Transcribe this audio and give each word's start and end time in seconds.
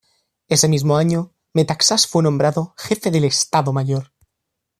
Ese 0.49 0.67
mismo 0.67 0.97
año, 0.97 1.35
Metaxás 1.53 2.07
fue 2.07 2.23
nombrado 2.23 2.73
jefe 2.75 3.11
del 3.11 3.23
Estado 3.25 3.71
Mayor. 3.71 4.11